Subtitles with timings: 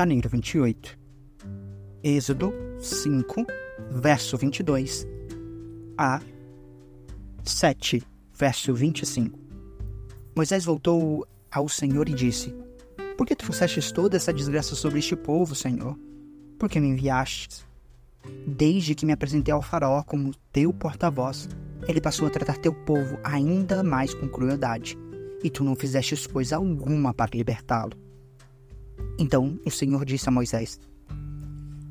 [0.00, 0.98] janeiro 28.
[2.02, 3.44] Êxodo 5,
[3.90, 5.06] verso 22
[5.98, 6.22] a
[7.44, 8.02] 7,
[8.32, 9.38] verso 25.
[10.34, 12.54] Moisés voltou ao Senhor e disse:
[13.14, 15.98] Por que trouxestes toda essa desgraça sobre este povo, Senhor?
[16.58, 17.66] Por que me enviastes?
[18.46, 21.46] Desde que me apresentei ao faraó como teu porta-voz,
[21.86, 24.96] ele passou a tratar teu povo ainda mais com crueldade,
[25.44, 28.09] e tu não fizestes coisa alguma para libertá-lo.
[29.20, 30.80] Então o Senhor disse a Moisés: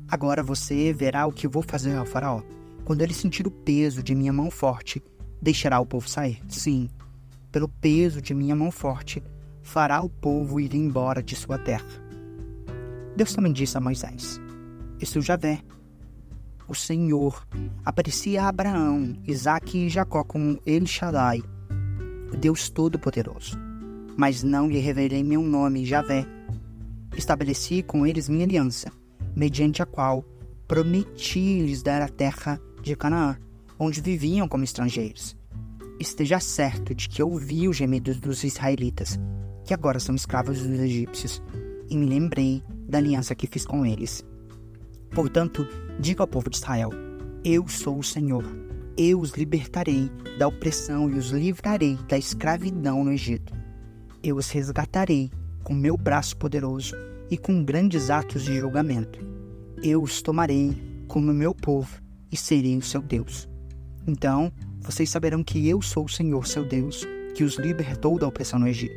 [0.08, 2.42] Agora você verá o que vou fazer ao faraó.
[2.84, 5.00] Quando ele sentir o peso de minha mão forte,
[5.40, 6.42] deixará o povo sair.
[6.48, 6.90] Sim,
[7.52, 9.22] pelo peso de minha mão forte,
[9.62, 11.86] fará o povo ir embora de sua terra.
[13.14, 14.40] Deus também disse a Moisés:
[14.98, 15.62] Estou Javé,
[16.66, 17.46] o Senhor,
[17.84, 21.44] aparecia a Abraão, Isaque e Jacó como El Shaddai,
[22.32, 23.56] o Deus Todo-Poderoso.
[24.16, 26.26] Mas não lhe revelei meu nome, Javé.
[27.16, 28.90] Estabeleci com eles minha aliança,
[29.34, 30.24] mediante a qual
[30.66, 33.36] prometi lhes dar a terra de Canaã,
[33.78, 35.36] onde viviam como estrangeiros.
[35.98, 39.18] Esteja certo de que ouvi os gemidos dos israelitas,
[39.64, 41.42] que agora são escravos dos egípcios,
[41.88, 44.24] e me lembrei da aliança que fiz com eles.
[45.10, 45.66] Portanto,
[45.98, 46.90] diga ao povo de Israel:
[47.44, 48.44] Eu sou o Senhor.
[48.96, 53.52] Eu os libertarei da opressão e os livrarei da escravidão no Egito.
[54.22, 55.30] Eu os resgatarei
[55.62, 56.94] com meu braço poderoso
[57.30, 59.18] e com grandes atos de julgamento.
[59.82, 63.48] Eu os tomarei como meu povo e serei o seu Deus.
[64.06, 68.58] Então vocês saberão que eu sou o Senhor, seu Deus, que os libertou da opressão
[68.58, 68.94] no Egito.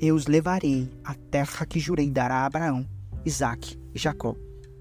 [0.00, 2.86] Eu os levarei à terra que jurei dar a Abraão,
[3.24, 4.34] Isaque e Jacó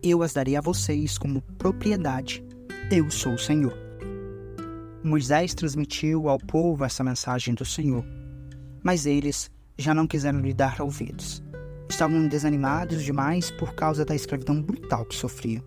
[0.04, 2.44] eu as darei a vocês como propriedade.
[2.92, 3.78] Eu sou o Senhor.
[5.04, 8.04] Moisés transmitiu ao povo essa mensagem do Senhor,
[8.84, 9.50] mas eles
[9.82, 11.44] já não quiseram lhe dar ouvidos.
[11.90, 15.64] Estavam desanimados demais por causa da escravidão brutal que sofriam.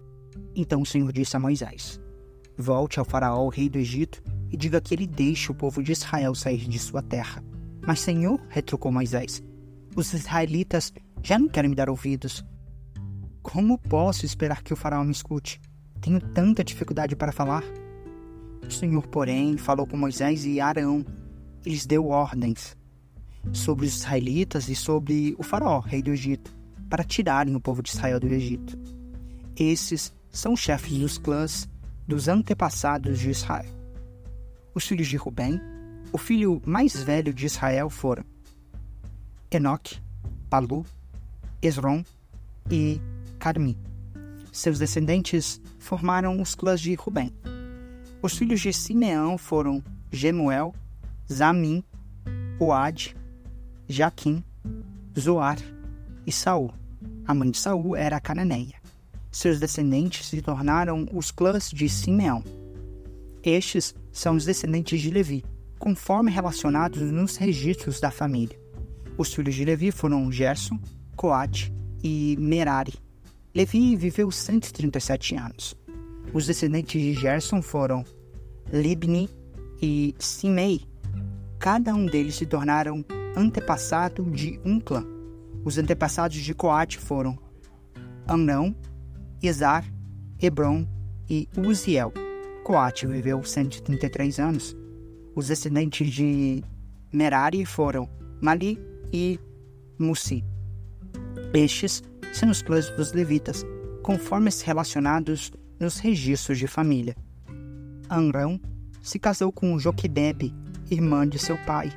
[0.57, 2.01] Então o Senhor disse a Moisés:
[2.57, 6.35] Volte ao Faraó, rei do Egito, e diga que ele deixe o povo de Israel
[6.35, 7.43] sair de sua terra.
[7.87, 9.43] Mas, Senhor, retrucou Moisés,
[9.95, 12.45] os israelitas já não querem me dar ouvidos.
[13.43, 15.61] Como posso esperar que o faraó me escute?
[16.01, 17.65] Tenho tanta dificuldade para falar.
[18.67, 21.05] O Senhor, porém, falou com Moisés e Arão
[21.67, 22.77] e lhes deu ordens
[23.53, 26.55] sobre os israelitas e sobre o faraó, rei do Egito,
[26.89, 28.79] para tirarem o povo de Israel do Egito.
[29.57, 31.69] Esses são chefes dos clãs
[32.07, 33.73] dos antepassados de Israel.
[34.75, 35.61] Os filhos de Rubem,
[36.13, 38.25] o filho mais velho de Israel foram
[39.51, 39.99] Enoque,
[40.51, 40.85] Palu,
[41.63, 42.05] Esron
[42.71, 43.01] e
[43.39, 43.79] Carmi.
[44.53, 47.33] Seus descendentes formaram os clãs de Rubem.
[48.21, 50.75] Os filhos de Simeão foram Gemuel,
[51.33, 51.83] Zamim,
[52.59, 53.17] Oad,
[53.89, 54.43] Jaquim,
[55.19, 55.59] Zoar
[56.27, 56.73] e Saul.
[57.27, 58.75] A mãe de Saul era cananeia.
[59.31, 62.43] Seus descendentes se tornaram os clãs de Simeão.
[63.43, 65.45] Estes são os descendentes de Levi,
[65.79, 68.59] conforme relacionados nos registros da família.
[69.19, 70.79] Os filhos de Levi foram Gerson,
[71.17, 71.73] Coate
[72.03, 72.95] e Merari.
[73.55, 75.77] Levi viveu 137 anos.
[76.33, 78.05] Os descendentes de Gerson foram
[78.73, 79.29] Libni
[79.81, 80.83] e Simei.
[81.59, 83.05] Cada um deles se tornaram
[83.37, 85.05] antepassado de um clã.
[85.65, 87.39] Os antepassados de Coate foram
[88.27, 88.75] Amrão,
[89.43, 89.85] Izar,
[90.41, 90.87] Hebron
[91.29, 92.13] e Uziel.
[92.63, 94.77] Coate viveu 133 anos.
[95.35, 96.63] Os descendentes de
[97.13, 98.09] Merari foram
[98.41, 98.79] Mali
[99.13, 99.39] e
[99.99, 100.45] Musi.
[101.53, 102.03] Estes
[102.33, 103.65] são os clãs dos levitas,
[104.03, 107.17] conforme relacionados nos registros de família.
[108.11, 108.61] Anrão
[109.03, 110.53] se casou com Joquebebe,
[110.91, 111.93] irmã de seu pai,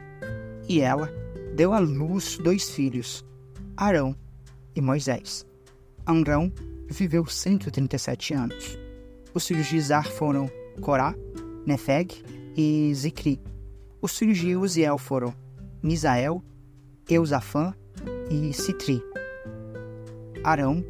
[0.68, 1.10] e ela
[1.58, 3.26] deu à luz dois filhos,
[3.76, 4.16] Arão
[4.76, 5.44] e Moisés.
[6.06, 6.54] Anrão
[6.88, 8.78] viveu 137 anos.
[9.34, 10.48] Os filhos de Izar foram
[10.80, 11.16] Corá,
[11.66, 12.24] Nefeg
[12.56, 13.42] e Zicri.
[14.00, 15.34] Os filhos de Uziel foram
[15.82, 16.44] Misael,
[17.10, 17.74] Eusafã
[18.30, 19.02] e Citri.
[20.44, 20.86] Arão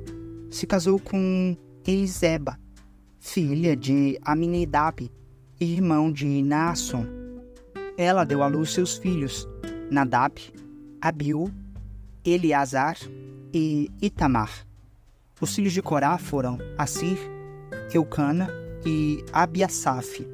[0.51, 1.55] se casou com
[1.87, 2.59] Eliseba,
[3.21, 5.09] filha de Aminadab,
[5.61, 7.05] irmão de Naasson.
[7.97, 9.47] Ela deu à luz seus filhos,
[9.89, 10.39] Nadab,
[11.01, 11.51] Abiú,
[12.25, 12.97] Eleazar
[13.53, 14.65] e Itamar.
[15.39, 17.17] Os filhos de Corá foram Assir,
[17.93, 18.49] Eucana
[18.85, 20.27] e Abiasaf.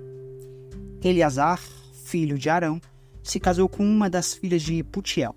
[1.04, 1.60] Eleazar,
[2.06, 2.82] filho de Arão,
[3.22, 5.36] se casou com uma das filhas de Putiel,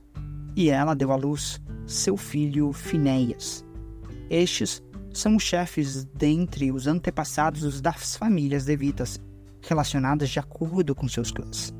[0.54, 3.64] e ela deu à luz seu filho Finéias.
[4.30, 4.82] Estes
[5.12, 9.20] são os chefes dentre os antepassados das famílias levitas,
[9.62, 11.74] relacionadas de acordo com seus clãs.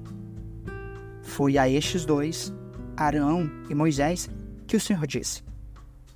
[1.26, 2.54] Foi a estes dois,
[2.96, 4.30] Arão e Moisés,
[4.66, 5.42] que o Senhor disse: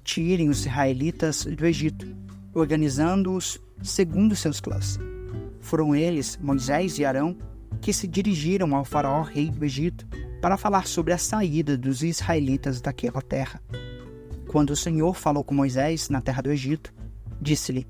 [0.02, 2.06] tirem os israelitas do Egito,
[2.54, 4.98] organizando-os segundo seus clãs.
[5.60, 7.36] Foram eles, Moisés e Arão,
[7.80, 10.06] que se dirigiram ao faraó rei do Egito
[10.40, 13.62] para falar sobre a saída dos israelitas daquela terra.
[14.48, 16.92] Quando o Senhor falou com Moisés na terra do Egito,
[17.40, 17.86] disse-lhe: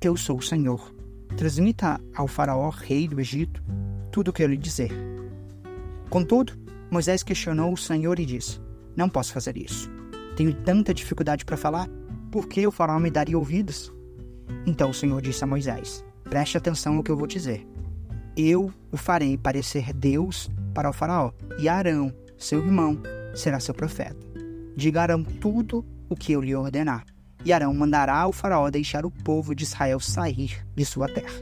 [0.00, 0.94] Eu sou o Senhor.
[1.36, 3.62] Transmita ao faraó rei do Egito
[4.10, 5.07] tudo o que eu lhe dizer.
[6.10, 6.54] Contudo,
[6.90, 8.60] Moisés questionou o Senhor e disse:
[8.96, 9.90] Não posso fazer isso.
[10.36, 11.88] Tenho tanta dificuldade para falar,
[12.30, 13.92] por que o faraó me daria ouvidos?
[14.66, 17.66] Então o Senhor disse a Moisés: Preste atenção no que eu vou dizer.
[18.36, 22.96] Eu o farei parecer Deus para o Faraó, e Arão, seu irmão,
[23.34, 24.16] será seu profeta.
[24.76, 27.04] Diga Arão tudo o que eu lhe ordenar,
[27.44, 31.34] e Arão mandará ao Faraó deixar o povo de Israel sair de sua terra.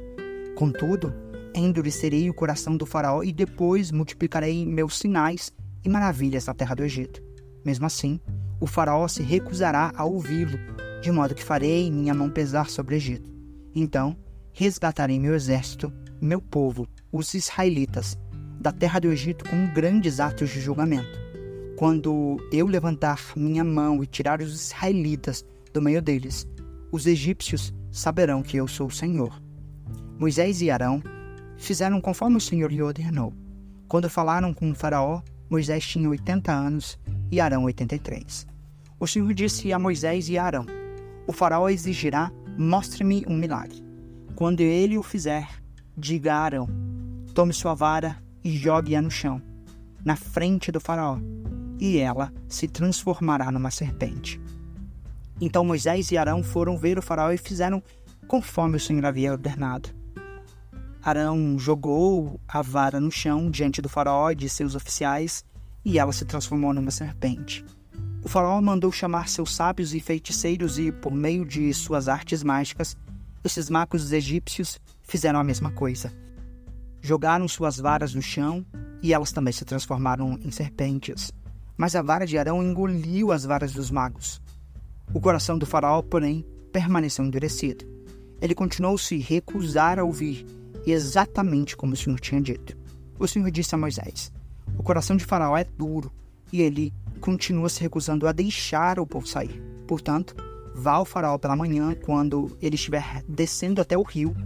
[0.55, 1.13] Contudo,
[1.61, 5.53] endurecerei o coração do Faraó e depois multiplicarei meus sinais
[5.85, 7.23] e maravilhas na terra do Egito.
[7.65, 8.21] Mesmo assim,
[8.61, 10.59] o Faraó se recusará a ouvi-lo,
[11.03, 13.31] de modo que farei minha mão pesar sobre o Egito.
[13.75, 14.17] Então,
[14.53, 18.19] resgatarei meu exército, meu povo, os israelitas,
[18.61, 21.19] da terra do Egito com grandes atos de julgamento.
[21.77, 26.47] Quando eu levantar minha mão e tirar os israelitas do meio deles,
[26.91, 29.41] os egípcios saberão que eu sou o Senhor.
[30.19, 31.03] Moisés e Arão
[31.57, 33.33] fizeram conforme o Senhor lhe ordenou.
[33.89, 36.99] Quando falaram com o Faraó, Moisés tinha 80 anos
[37.31, 38.47] e Arão 83.
[38.99, 40.67] O Senhor disse a Moisés e a Arão:
[41.27, 43.85] O Faraó exigirá: Mostre-me um milagre.
[44.35, 45.49] Quando ele o fizer,
[45.97, 46.69] diga a Arão:
[47.35, 49.41] Tome sua vara e jogue-a no chão,
[50.05, 51.19] na frente do Faraó,
[51.79, 54.41] e ela se transformará numa serpente.
[55.41, 57.83] Então Moisés e Arão foram ver o Faraó e fizeram
[58.27, 59.91] conforme o Senhor havia ordenado.
[61.07, 65.45] Arão jogou a vara no chão diante do Faraó e de seus oficiais,
[65.85, 67.65] e ela se transformou numa serpente.
[68.25, 72.97] O faraó mandou chamar seus sábios e feiticeiros e, por meio de suas artes mágicas,
[73.45, 76.13] esses magos egípcios fizeram a mesma coisa.
[77.01, 78.67] Jogaram suas varas no chão
[79.01, 81.31] e elas também se transformaram em serpentes.
[81.77, 84.43] Mas a vara de Arão engoliu as varas dos magos.
[85.15, 87.85] O coração do faraó, porém, permaneceu endurecido.
[88.41, 90.45] Ele continuou se recusar a ouvir,
[90.93, 92.77] exatamente como o Senhor tinha dito.
[93.19, 94.33] O Senhor disse a Moisés:
[94.79, 96.13] O coração de Faraó é duro
[96.53, 99.63] e ele continua se recusando a deixar o povo sair.
[99.87, 100.35] Portanto,
[100.75, 104.37] vá ao Faraó pela manhã, quando ele estiver descendo até o rio,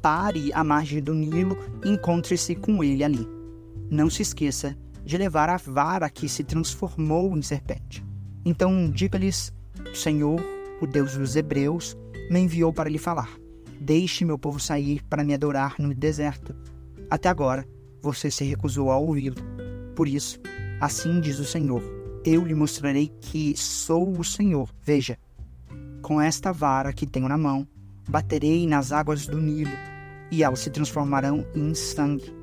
[0.00, 3.28] pare à margem do Nilo e encontre-se com ele ali.
[3.90, 8.04] Não se esqueça de levar a vara que se transformou em serpente.
[8.44, 9.52] Então diga-lhes:
[9.92, 10.40] O Senhor,
[10.80, 11.96] o Deus dos Hebreus,
[12.30, 13.30] me enviou para lhe falar.
[13.80, 16.54] Deixe meu povo sair para me adorar no deserto.
[17.10, 17.66] Até agora,
[18.00, 19.36] você se recusou a ouvi-lo.
[19.94, 20.40] Por isso,
[20.80, 21.82] assim diz o Senhor:
[22.24, 24.70] Eu lhe mostrarei que sou o Senhor.
[24.82, 25.18] Veja,
[26.02, 27.66] com esta vara que tenho na mão,
[28.08, 29.72] baterei nas águas do Nilo,
[30.30, 32.34] e elas se transformarão em sangue.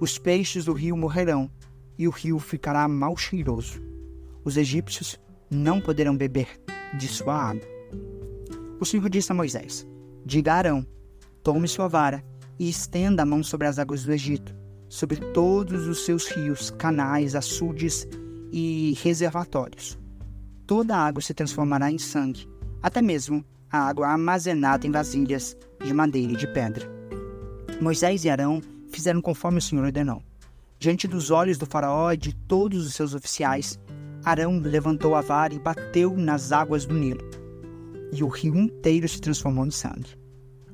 [0.00, 1.50] Os peixes do rio morrerão,
[1.98, 3.80] e o rio ficará mal cheiroso.
[4.44, 5.20] Os egípcios
[5.50, 6.48] não poderão beber
[6.98, 7.66] de sua água.
[8.80, 9.86] O Senhor disse a Moisés:
[10.24, 10.86] Diga a Arão:
[11.42, 12.24] Tome sua vara
[12.58, 14.54] e estenda a mão sobre as águas do Egito,
[14.88, 18.06] sobre todos os seus rios, canais, açudes
[18.52, 19.98] e reservatórios.
[20.64, 22.48] Toda a água se transformará em sangue,
[22.80, 26.88] até mesmo a água armazenada em vasilhas de madeira e de pedra.
[27.80, 30.22] Moisés e Arão fizeram conforme o Senhor ordenou.
[30.78, 33.78] Diante dos olhos do Faraó e de todos os seus oficiais,
[34.24, 37.42] Arão levantou a vara e bateu nas águas do Nilo
[38.12, 40.21] e o rio inteiro se transformou em sangue.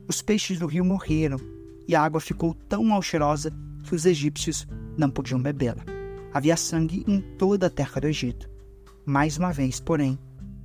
[0.08, 1.38] Os peixes do rio morreram
[1.86, 3.52] e a água ficou tão mal cheirosa
[3.84, 5.84] que os egípcios não podiam bebê-la.
[6.32, 8.48] Havia sangue em toda a terra do Egito.
[9.04, 10.18] Mais uma vez, porém,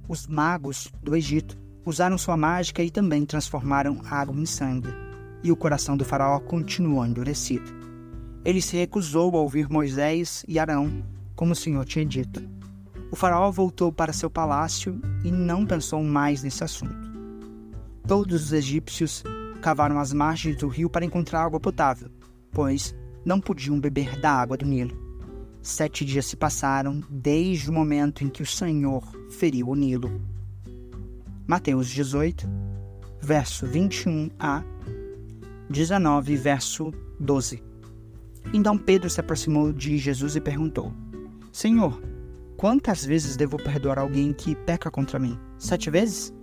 [0.08, 4.90] os magos do Egito usaram sua mágica e também transformaram a água em sangue,
[5.44, 7.70] e o coração do faraó continuou endurecido.
[8.46, 11.04] Ele se recusou a ouvir Moisés e Arão,
[11.36, 12.42] como o Senhor tinha dito,
[13.14, 17.14] o faraó voltou para seu palácio e não pensou mais nesse assunto.
[18.08, 19.24] Todos os egípcios
[19.64, 22.10] cavaram as margens do rio para encontrar água potável,
[22.52, 22.94] pois
[23.26, 25.02] não podiam beber da água do Nilo.
[25.62, 29.02] Sete dias se passaram desde o momento em que o Senhor
[29.32, 30.22] feriu o Nilo.
[31.48, 32.46] Mateus 18,
[33.22, 34.62] verso 21 a
[35.70, 37.64] 19, verso 12.
[38.54, 40.94] Então Pedro se aproximou de Jesus e perguntou:
[41.52, 42.00] Senhor,
[42.64, 45.38] Quantas vezes devo perdoar alguém que peca contra mim?
[45.58, 46.34] Sete vezes?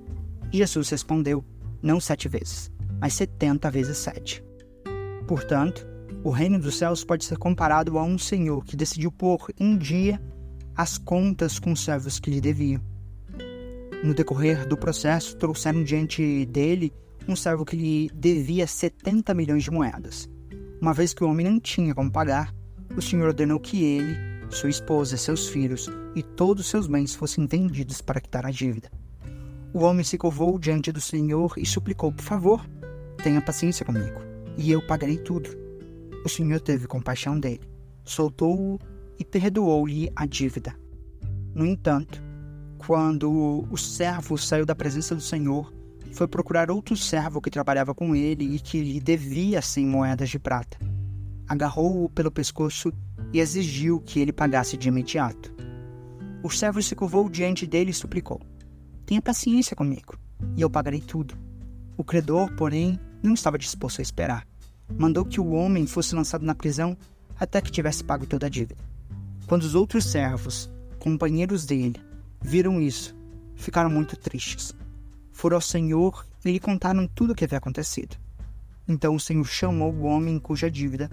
[0.53, 1.43] Jesus respondeu:
[1.83, 4.45] Não sete vezes, mas setenta vezes sete.
[5.27, 5.87] Portanto,
[6.23, 10.21] o reino dos céus pode ser comparado a um senhor que decidiu pôr em dia
[10.77, 12.83] as contas com os servos que lhe deviam.
[14.05, 16.93] No decorrer do processo, trouxeram diante dele
[17.29, 20.29] um servo que lhe devia 70 milhões de moedas.
[20.81, 22.55] Uma vez que o homem não tinha como pagar,
[22.97, 24.17] o Senhor ordenou que ele,
[24.49, 28.91] sua esposa, seus filhos e todos seus bens fossem vendidos para quitar a dívida.
[29.73, 32.67] O homem se curvou diante do Senhor e suplicou: Por favor,
[33.21, 34.21] tenha paciência comigo,
[34.57, 35.51] e eu pagarei tudo.
[36.25, 37.61] O Senhor teve compaixão dele,
[38.05, 38.79] soltou-o
[39.19, 40.75] e perdoou-lhe a dívida.
[41.55, 42.23] No entanto,
[42.79, 45.73] quando o servo saiu da presença do Senhor,
[46.13, 50.39] foi procurar outro servo que trabalhava com ele e que lhe devia cem moedas de
[50.39, 50.79] prata.
[51.47, 52.93] Agarrou-o pelo pescoço
[53.33, 55.55] e exigiu que ele pagasse de imediato.
[56.43, 58.41] O servo se curvou diante dele e suplicou:
[59.05, 60.19] Tenha paciência comigo,
[60.57, 61.37] e eu pagarei tudo.
[61.97, 64.47] O credor, porém, não estava disposto a esperar.
[64.99, 66.97] Mandou que o homem fosse lançado na prisão
[67.39, 68.83] até que tivesse pago toda a dívida.
[69.47, 72.01] Quando os outros servos, companheiros dele,
[72.41, 73.15] viram isso,
[73.55, 74.75] ficaram muito tristes.
[75.33, 78.17] Foram ao Senhor e lhe contaram tudo o que havia acontecido.
[78.87, 81.09] Então o Senhor chamou o homem cuja dívida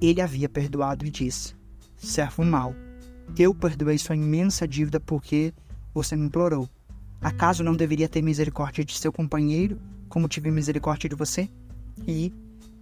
[0.00, 1.54] ele havia perdoado e disse:
[1.96, 2.74] Servo mau,
[3.38, 5.52] eu perdoei sua imensa dívida porque
[5.92, 6.68] você me implorou.
[7.20, 9.78] Acaso não deveria ter misericórdia de seu companheiro,
[10.10, 11.48] como tive misericórdia de você?
[12.06, 12.30] E,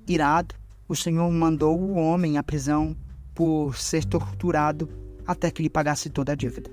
[0.09, 0.55] irado,
[0.89, 2.97] o Senhor mandou o homem à prisão
[3.35, 4.89] por ser torturado
[5.27, 6.71] até que lhe pagasse toda a dívida.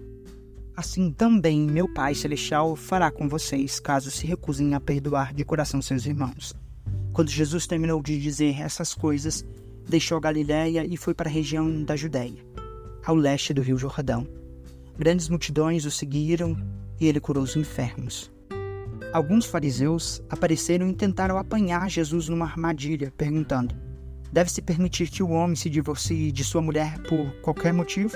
[0.75, 5.81] Assim também meu Pai Celestial fará com vocês, caso se recusem a perdoar de coração
[5.81, 6.53] seus irmãos.
[7.12, 9.45] Quando Jesus terminou de dizer essas coisas,
[9.88, 12.45] deixou a Galiléia e foi para a região da Judéia,
[13.05, 14.27] ao leste do rio Jordão.
[14.97, 16.57] Grandes multidões o seguiram
[17.00, 18.31] e ele curou os enfermos.
[19.15, 23.74] Alguns fariseus apareceram e tentaram apanhar Jesus numa armadilha, perguntando:
[24.29, 28.12] Deve-se permitir que o homem se divorcie de sua mulher por qualquer motivo?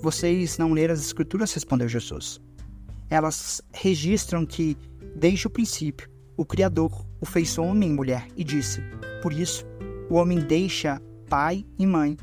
[0.00, 1.52] Vocês não leram as Escrituras?
[1.52, 2.40] respondeu Jesus.
[3.10, 4.74] Elas registram que,
[5.14, 8.82] desde o princípio, o Criador o fez homem e mulher e disse:
[9.22, 9.66] Por isso,
[10.08, 12.16] o homem deixa pai e mãe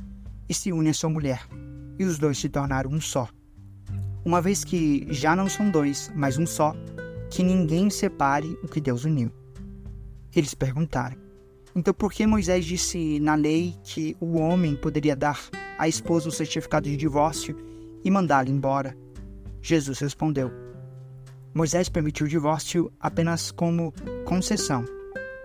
[0.50, 1.48] e se une à sua mulher,
[2.00, 3.30] e os dois se tornaram um só.
[4.26, 6.76] Uma vez que já não são dois, mas um só,
[7.30, 9.32] que ninguém separe o que Deus uniu.
[10.36, 11.18] Eles perguntaram:
[11.76, 15.40] Então por que Moisés disse na lei que o homem poderia dar
[15.78, 17.56] à esposa o certificado de divórcio
[18.04, 18.98] e mandá-la embora?
[19.62, 20.52] Jesus respondeu:
[21.54, 23.94] Moisés permitiu o divórcio apenas como
[24.26, 24.86] concessão,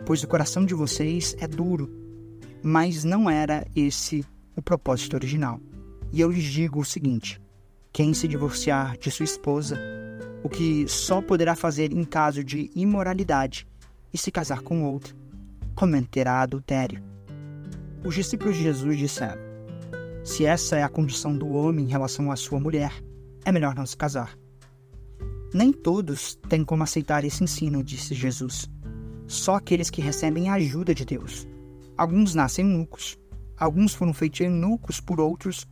[0.05, 1.91] pois o coração de vocês é duro.
[2.63, 4.25] Mas não era esse
[4.55, 5.59] o propósito original.
[6.13, 7.41] E eu lhes digo o seguinte:
[7.93, 9.79] quem se divorciar de sua esposa,
[10.43, 13.67] o que só poderá fazer em caso de imoralidade,
[14.13, 15.15] e se casar com outra,
[15.75, 17.03] cometerá adultério.
[18.05, 19.41] Os discípulos de Jesus disseram:
[20.25, 22.93] se essa é a condição do homem em relação à sua mulher,
[23.45, 24.37] é melhor não se casar.
[25.55, 28.71] Nem todos têm como aceitar esse ensino, disse Jesus.
[29.27, 31.47] Só aqueles que recebem a ajuda de Deus.
[31.97, 33.19] Alguns nascem eunucos,
[33.57, 35.67] alguns foram feitos eunucos por outros,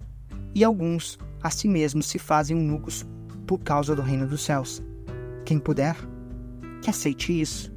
[0.55, 3.07] e alguns a si mesmos se fazem eunucos
[3.51, 4.81] por causa do reino dos céus.
[5.45, 5.97] Quem puder,
[6.81, 7.75] que aceite isso.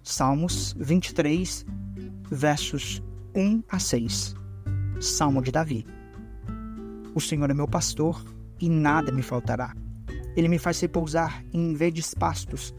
[0.00, 1.66] Salmos 23,
[2.30, 3.02] versos
[3.34, 4.36] 1 a 6.
[5.00, 5.84] Salmo de Davi.
[7.16, 8.24] O Senhor é meu pastor
[8.60, 9.74] e nada me faltará.
[10.36, 12.72] Ele me faz repousar em verdes pastos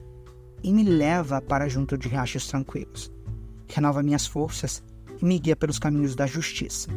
[0.64, 3.12] e me leva para junto de riachos tranquilos.
[3.68, 4.82] Renova minhas forças
[5.22, 6.88] e me guia pelos caminhos da justiça.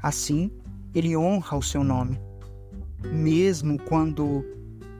[0.00, 0.52] Assim,
[0.94, 2.16] ele honra o seu nome.
[3.10, 4.44] Mesmo quando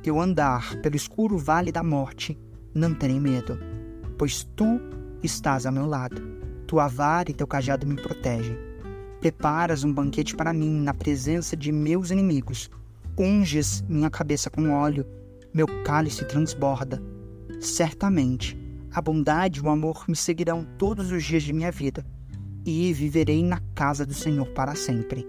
[0.05, 2.39] eu andar pelo escuro vale da morte,
[2.75, 3.59] não terei medo,
[4.19, 4.81] pois tu
[5.23, 6.21] estás a meu lado.
[6.67, 8.73] Tua vara e teu cajado me protegem
[9.23, 12.69] Preparas um banquete para mim na presença de meus inimigos.
[13.17, 15.07] Unges minha cabeça com óleo,
[15.55, 17.01] meu cálice transborda.
[17.61, 18.59] Certamente,
[18.93, 22.05] a bondade e o amor me seguirão todos os dias de minha vida,
[22.67, 25.25] e viverei na casa do Senhor para sempre.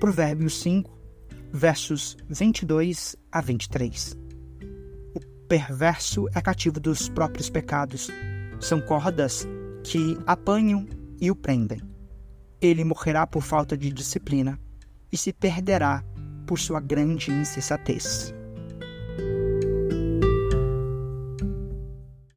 [0.00, 0.90] Provérbios 5,
[1.52, 4.16] versos 22 a 23.
[5.14, 8.08] O perverso é cativo dos próprios pecados.
[8.60, 9.46] São cordas
[9.84, 10.86] que apanham
[11.20, 11.90] e o prendem
[12.60, 14.60] ele morrerá por falta de disciplina
[15.10, 16.04] e se perderá
[16.46, 18.34] por sua grande insensatez.